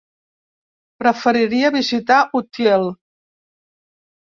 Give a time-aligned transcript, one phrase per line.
[1.03, 2.91] Preferiria visitar Utiel.